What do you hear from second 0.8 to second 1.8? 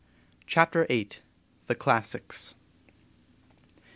VIII. THE